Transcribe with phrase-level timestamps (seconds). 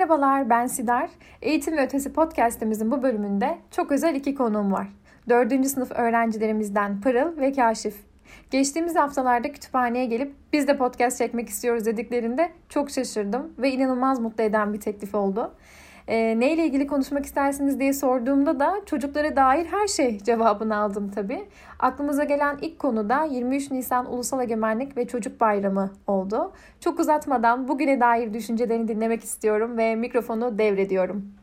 [0.00, 1.10] Merhabalar ben Sidar.
[1.42, 4.88] Eğitim ve Ötesi podcastimizin bu bölümünde çok özel iki konuğum var.
[5.28, 7.94] Dördüncü sınıf öğrencilerimizden Pırıl ve Kaşif.
[8.50, 14.44] Geçtiğimiz haftalarda kütüphaneye gelip biz de podcast çekmek istiyoruz dediklerinde çok şaşırdım ve inanılmaz mutlu
[14.44, 15.54] eden bir teklif oldu.
[16.10, 21.48] E, neyle ilgili konuşmak istersiniz diye sorduğumda da çocuklara dair her şey cevabını aldım tabii.
[21.78, 26.52] Aklımıza gelen ilk konu da 23 Nisan Ulusal Egemenlik ve Çocuk Bayramı oldu.
[26.80, 31.34] Çok uzatmadan bugüne dair düşüncelerini dinlemek istiyorum ve mikrofonu devrediyorum.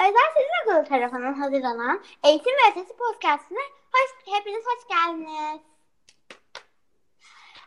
[0.00, 3.58] Özel Sezin Okulu tarafından hazırlanan Eğitim ve Ötesi Podcast'ine
[3.92, 5.60] hoş, hepiniz hoş geldiniz.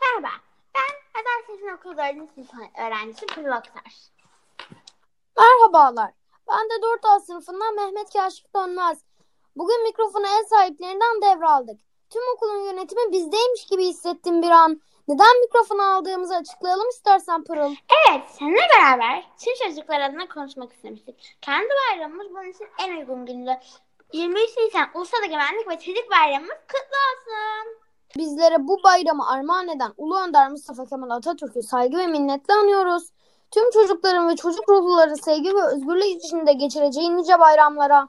[0.00, 0.34] Merhaba,
[0.74, 2.50] ben Özel Sezin Okulu 4.
[2.50, 4.19] sınıf öğrencisi Pırıl.
[5.38, 6.10] Merhabalar.
[6.48, 8.98] Ben de 4A sınıfından Mehmet Kaşif Dönmez.
[9.56, 11.80] Bugün mikrofonu el sahiplerinden devraldık.
[12.10, 14.80] Tüm okulun yönetimi bizdeymiş gibi hissettim bir an.
[15.08, 17.74] Neden mikrofonu aldığımızı açıklayalım istersen Pırıl.
[18.08, 21.36] Evet, seninle beraber tüm çocuklar adına konuşmak istemiştik.
[21.42, 23.50] Kendi bayramımız bunun için en uygun gündü.
[24.12, 27.80] 23 Nisan Ulusal Egemenlik ve Çocuk Bayramımız kutlu olsun.
[28.16, 33.10] Bizlere bu bayramı armağan eden Ulu Önder Mustafa Kemal Atatürk'ü saygı ve minnetle anıyoruz.
[33.50, 38.08] Tüm çocukların ve çocuk ruhluların sevgi ve özgürlük içinde geçireceği nice bayramlara.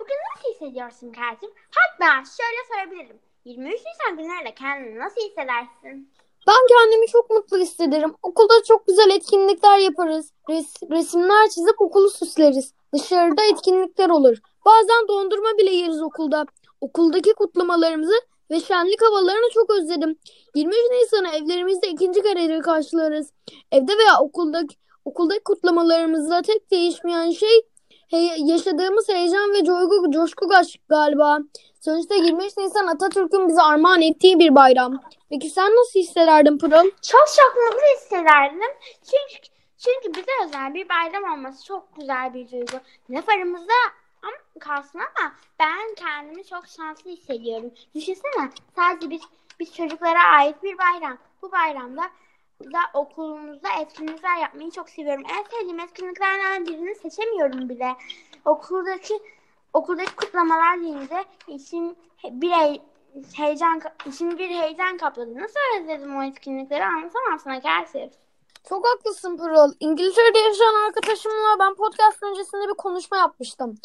[0.00, 1.50] Bugün nasıl hissediyorsun Kazım?
[1.76, 3.18] Hatta şöyle sorabilirim.
[3.44, 6.12] 23 Nisan günlerinde kendini nasıl hissedersin?
[6.46, 8.14] Ben kendimi çok mutlu hissederim.
[8.22, 10.32] Okulda çok güzel etkinlikler yaparız.
[10.48, 12.74] Res- resimler çizip okulu süsleriz.
[12.94, 14.36] Dışarıda etkinlikler olur.
[14.64, 16.46] Bazen dondurma bile yeriz okulda.
[16.80, 18.14] Okuldaki kutlamalarımızı
[18.50, 20.18] ve şenlik havalarını çok özledim.
[20.54, 23.32] 23 Nisan'ı evlerimizde ikinci kere karşılarız.
[23.72, 27.62] Evde veya okuldaki, okuldaki kutlamalarımızda tek değişmeyen şey
[28.10, 30.48] he- yaşadığımız heyecan ve coşku, coşku
[30.88, 31.38] galiba.
[31.80, 35.00] Sonuçta 23 Nisan Atatürk'ün bize armağan ettiği bir bayram.
[35.30, 36.90] Peki sen nasıl hissederdin Pırıl?
[37.02, 38.60] Çok çok hissederdim.
[39.04, 42.76] Çünkü çünkü bize özel bir bayram olması çok güzel bir duygu.
[43.10, 43.72] Laf aramızda
[44.22, 47.70] ama kalsın ama ben kendimi çok şanslı hissediyorum.
[47.94, 49.22] Düşünsene sadece biz,
[49.60, 51.18] biz çocuklara ait bir bayram.
[51.42, 52.02] Bu bayramda
[52.60, 55.24] da okulumuzda etkinlikler yapmayı çok seviyorum.
[55.28, 57.96] En sevdiğim etkinliklerden birini seçemiyorum bile.
[58.44, 59.20] Okuldaki
[59.72, 62.82] okuldaki kutlamalar deyince içim bir he-
[63.36, 65.38] heyecan içim bir heyecan kapladı.
[65.38, 68.12] Nasıl özledim o etkinlikleri anlatamam sana Karsif.
[68.68, 69.72] Çok haklısın Pırıl.
[69.80, 73.78] İngiltere'de yaşayan arkadaşımla ben podcast öncesinde bir konuşma yapmıştım.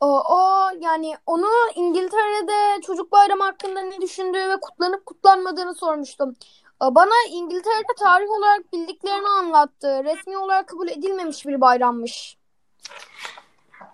[0.00, 6.36] O, o yani onu İngiltere'de çocuk bayramı hakkında ne düşündüğü ve kutlanıp kutlanmadığını sormuştum.
[6.80, 10.04] Bana İngiltere'de tarih olarak bildiklerini anlattı.
[10.04, 12.38] Resmi olarak kabul edilmemiş bir bayrammış.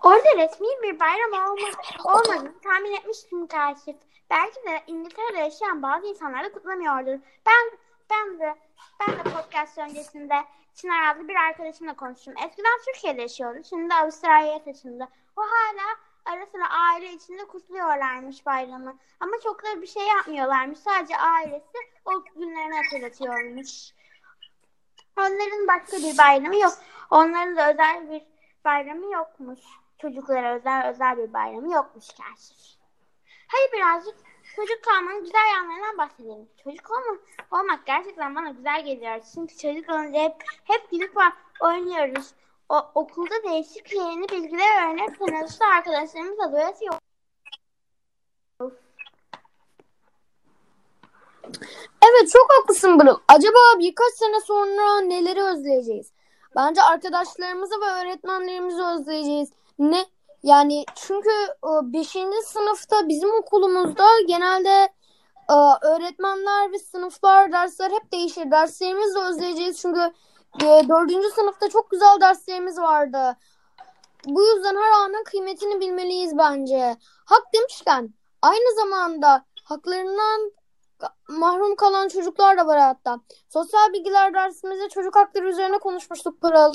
[0.04, 1.68] Orada resmi bir bayram olma,
[2.04, 3.96] olmadığını tahmin etmiştim Kaşif.
[4.30, 7.20] Belki de İngiltere'de yaşayan bazı insanlar da kutlamıyordur.
[7.46, 7.78] Ben
[8.10, 8.54] ben de
[9.00, 10.34] ben de podcast öncesinde
[10.74, 12.34] Çınar adlı bir arkadaşımla konuştum.
[12.46, 13.58] Eskiden Türkiye'de yaşıyordu.
[13.68, 15.08] Şimdi de Avustralya'ya taşındı.
[15.36, 18.98] O hala ara sıra aile içinde kutluyorlarmış bayramı.
[19.20, 20.78] Ama çok da bir şey yapmıyorlarmış.
[20.78, 23.92] Sadece ailesi o günlerini hatırlatıyormuş.
[25.16, 26.72] Onların başka bir bayramı yok.
[27.10, 28.22] Onların da özel bir
[28.64, 29.60] bayramı yokmuş.
[29.98, 32.54] Çocuklara özel özel bir bayramı yokmuş gerçi.
[33.48, 34.14] Hadi birazcık
[34.56, 36.48] çocuk kalmanın güzel yanlarından bahsedelim.
[36.64, 37.18] Çocuk olma,
[37.50, 39.20] olmak gerçekten bana güzel geliyor.
[39.34, 41.12] Çünkü çocuk olunca hep, hep gidip
[41.60, 42.34] oynuyoruz.
[42.68, 46.94] O, okulda değişik yeni bilgiler öğrenip tanıştı arkadaşlarımızla doyasıyor.
[52.02, 53.16] Evet çok haklısın Bırıl.
[53.28, 56.12] Acaba birkaç sene sonra neleri özleyeceğiz?
[56.56, 59.50] Bence arkadaşlarımızı ve öğretmenlerimizi özleyeceğiz.
[59.78, 60.06] Ne?
[60.42, 61.30] Yani çünkü
[61.82, 62.08] 5.
[62.44, 64.88] sınıfta bizim okulumuzda genelde
[65.50, 68.50] e, öğretmenler ve sınıflar dersler hep değişir.
[68.50, 70.12] Derslerimizi de özleyeceğiz çünkü
[70.60, 71.34] 4.
[71.34, 73.36] sınıfta çok güzel derslerimiz vardı.
[74.26, 76.96] Bu yüzden her anın kıymetini bilmeliyiz bence.
[77.26, 80.52] Hak demişken aynı zamanda haklarından
[81.28, 83.20] mahrum kalan çocuklar da var hatta.
[83.48, 86.74] Sosyal bilgiler dersimizde çocuk hakları üzerine konuşmuştuk Pırıl.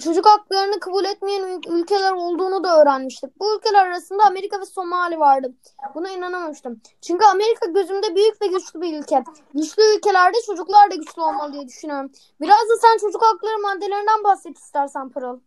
[0.00, 3.40] Çocuk haklarını kabul etmeyen ülkeler olduğunu da öğrenmiştik.
[3.40, 5.54] Bu ülkeler arasında Amerika ve Somali vardı.
[5.94, 6.80] Buna inanamamıştım.
[7.06, 9.24] Çünkü Amerika gözümde büyük ve güçlü bir ülke.
[9.54, 12.10] Güçlü ülkelerde çocuklar da güçlü olmalı diye düşünüyorum.
[12.40, 15.40] Biraz da sen çocuk hakları maddelerinden bahset istersen Pırıl.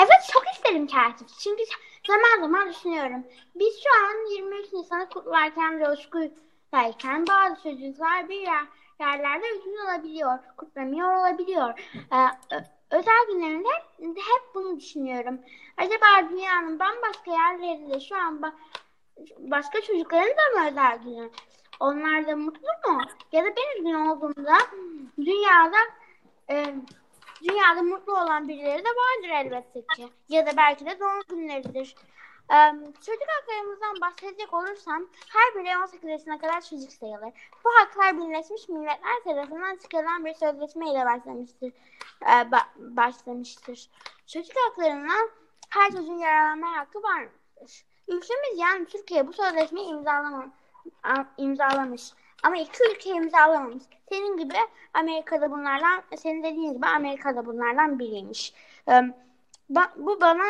[0.00, 1.28] Evet çok isterim Katip.
[1.38, 1.62] Çünkü
[2.08, 3.24] zaman zaman düşünüyorum.
[3.54, 8.64] Biz şu an 23 Nisan'ı kutlarken coşkuyken bazı çocuklar bir yer,
[9.00, 11.80] yerlerde üzgün olabiliyor, kutlamıyor olabiliyor.
[11.94, 12.56] Ee,
[12.90, 13.68] özel günlerinde
[14.20, 15.40] hep bunu düşünüyorum.
[15.76, 18.52] Acaba dünyanın bambaşka yerlerinde şu an ba
[19.38, 21.30] başka çocukların da mı özel günü?
[21.80, 23.02] Onlar da mutlu mu?
[23.32, 24.56] Ya da ben üzgün olduğumda
[25.18, 25.76] dünyada
[26.50, 26.74] e,
[27.42, 30.08] dünyada mutlu olan birileri de vardır elbette ki.
[30.28, 31.94] Ya da belki de doğum günleridir.
[33.06, 37.32] Çocuk haklarımızdan bahsedecek olursam her birey 18 yaşına kadar çocuk sayılır.
[37.64, 41.72] Bu haklar Birleşmiş Milletler tarafından çıkarılan bir sözleşme ile başlamıştır.
[42.22, 43.90] Ee, ba- başlamıştır.
[44.26, 45.30] Çocuk haklarından
[45.68, 47.84] her çocuğun yararlanma hakkı vardır.
[48.08, 50.48] Ülkemiz yani Türkiye bu sözleşmeyi imzalama,
[51.36, 52.12] imzalamış.
[52.42, 53.82] Ama iki ülke imzalamamış.
[54.08, 54.56] Senin gibi
[54.94, 58.54] Amerika'da bunlardan, senin dediğin gibi Amerika'da bunlardan biriymiş.
[58.88, 59.02] Ee,
[59.96, 60.44] bu bana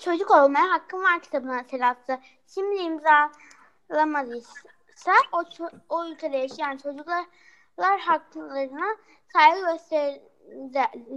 [0.00, 2.20] çocuk olmaya hakkım var kitabının hatırlattı.
[2.46, 5.42] Şimdi imzalamadıysa o,
[5.88, 8.96] o ülkede yaşayan çocuklar haklarına
[9.32, 10.20] saygı göster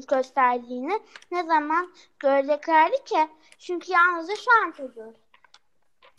[0.09, 0.99] gösterdiğini
[1.31, 3.27] ne zaman göreceklerdi ki?
[3.59, 5.15] Çünkü yalnızca şu an çocuğuz.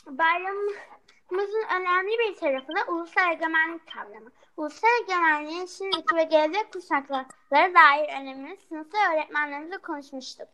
[0.06, 4.30] Bayramımızın önemli bir tarafı da ulusal egemenlik kavramı.
[4.56, 10.48] Ulusal egemenliğin şimdiki ve gelecek kuşaklara dair önemini sınıfta öğretmenlerimizle konuşmuştuk.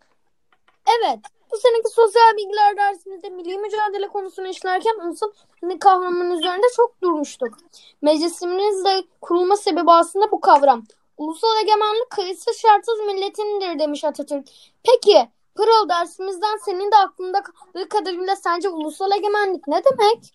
[0.97, 1.19] Evet,
[1.53, 7.59] bu seneki sosyal bilgiler dersimizde milli mücadele konusunu işlerken ulusal hani kavramının üzerinde çok durmuştuk.
[8.03, 10.85] Meclisimizde kurulma sebebi aslında bu kavram.
[11.19, 14.47] Ulusal egemenlik kayıtsız şartsız milletindir demiş Atatürk.
[14.85, 20.35] Peki Pırıl dersimizden senin de aklında kaldığı kadarıyla sence ulusal egemenlik ne demek?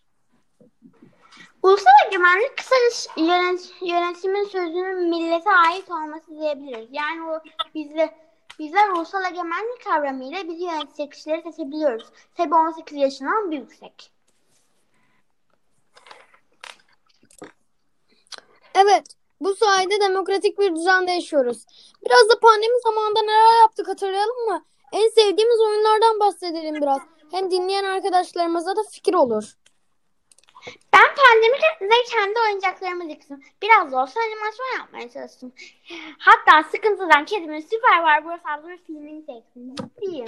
[1.64, 6.90] Ulusal egemenlik kısaca yönet, yönetimin sözünün millete ait olması diyebiliriz.
[6.92, 7.40] Yani o
[7.76, 8.16] bizde
[8.60, 12.08] bizler ulusal egemenlik kavramıyla bizi yönetecek kişileri seçebiliyoruz.
[12.36, 14.12] Tabi 18 yaşından büyüksek.
[18.76, 19.04] Evet.
[19.42, 21.66] Bu sayede demokratik bir düzende yaşıyoruz.
[22.06, 24.66] Biraz da pandemi zamanında neler yaptık hatırlayalım mı?
[24.92, 27.02] En sevdiğimiz oyunlardan bahsedelim biraz.
[27.32, 29.58] Hem dinleyen arkadaşlarımıza da fikir olur.
[30.94, 33.44] Ben pandemide kendi oyuncaklarımı diktim.
[33.62, 35.54] Biraz da olsa animasyon yapmaya çalıştım.
[36.20, 39.76] Hatta sıkıntıdan kedimin Süper Barbaros adlı filmini çektim.
[39.76, 40.26] Ciddiyim.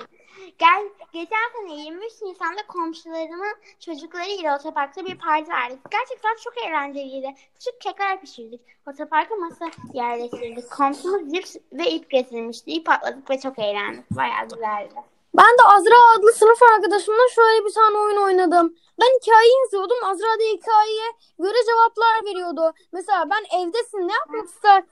[0.57, 5.79] Gel, geçen sene 23 Nisan'da komşularımın çocuklarıyla otoparkta bir parti verdik.
[5.91, 7.35] Gerçekten çok eğlenceliydi.
[7.55, 8.61] Küçük kekler pişirdik.
[8.87, 10.71] Otoparka masa yerleştirdik.
[10.71, 12.71] Komşumuz cips ve ip getirmişti.
[12.71, 14.11] İp atladık ve çok eğlendik.
[14.11, 15.10] Bayağı güzeldi.
[15.33, 18.75] Ben de Azra adlı sınıf arkadaşımla şöyle bir tane oyun oynadım.
[19.01, 19.97] Ben hikayeyi yazıyordum.
[20.03, 22.73] Azra da hikayeye göre cevaplar veriyordu.
[22.91, 24.83] Mesela ben evdesin ne yapmak ister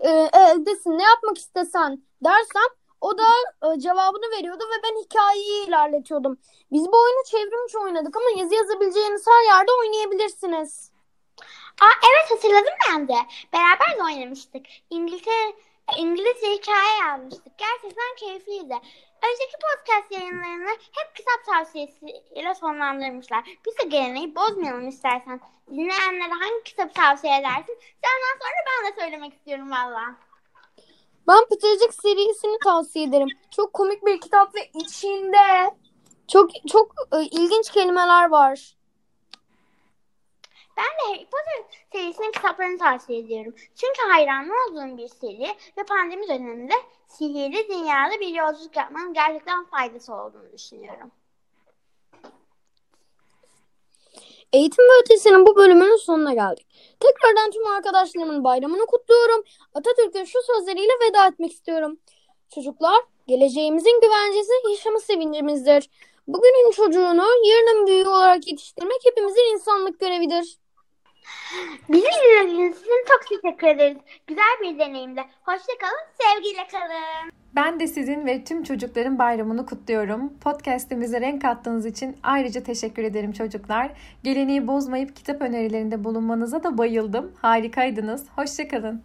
[0.00, 0.10] e,
[0.50, 2.68] evdesin ne yapmak istesen dersem
[3.00, 3.24] o da
[3.62, 6.38] e, cevabını veriyordu ve ben hikayeyi ilerletiyordum.
[6.72, 10.90] Biz bu oyunu çevrimiçi oynadık ama yazı yazabileceğiniz her yerde oynayabilirsiniz.
[11.82, 13.16] Aa evet hatırladım ben de.
[13.52, 14.66] Beraber de oynamıştık.
[14.90, 15.52] İngiltere
[15.98, 17.58] İngilizce hikaye yazmıştık.
[17.58, 18.74] Gerçekten keyifliydi.
[19.26, 23.44] Önceki podcast yayınlarını hep kitap tavsiyesiyle sonlandırmışlar.
[23.66, 25.40] Biz de geleneği bozmayalım istersen.
[25.70, 27.78] Dinleyenlere hangi kitap tavsiye edersin?
[28.02, 30.16] Senden sonra ben de söylemek istiyorum valla.
[31.28, 33.28] Ben Pıtırcık serisini tavsiye ederim.
[33.56, 35.70] Çok komik bir kitap ve içinde
[36.32, 38.76] çok çok e, ilginç kelimeler var.
[40.76, 43.54] Ben de Harry Potter serisinin kitaplarını tavsiye ediyorum.
[43.74, 46.74] Çünkü hayranlı olduğum bir seri ve pandemi döneminde
[47.08, 51.10] sihirli dünyada bir yolculuk yapmanın gerçekten faydası olduğunu düşünüyorum.
[54.52, 56.66] Eğitim ve Ötesi'nin bu bölümünün sonuna geldik.
[57.00, 59.44] Tekrardan tüm arkadaşlarımın bayramını kutluyorum.
[59.74, 61.98] Atatürk'ün şu sözleriyle veda etmek istiyorum.
[62.54, 65.90] Çocuklar, geleceğimizin güvencesi yaşamı sevincimizdir.
[66.26, 70.58] Bugünün çocuğunu yarının büyüğü olarak yetiştirmek hepimizin insanlık görevidir.
[71.88, 73.96] Bizi dinlediğiniz için çok teşekkür ederiz.
[74.26, 75.20] Güzel bir deneyimdi.
[75.42, 77.32] Hoşçakalın, sevgiyle kalın.
[77.54, 80.38] Ben de sizin ve tüm çocukların bayramını kutluyorum.
[80.38, 83.90] Podcast'imize renk kattığınız için ayrıca teşekkür ederim çocuklar.
[84.24, 87.32] Geleneği bozmayıp kitap önerilerinde bulunmanıza da bayıldım.
[87.42, 88.26] Harikaydınız.
[88.36, 89.02] Hoşçakalın.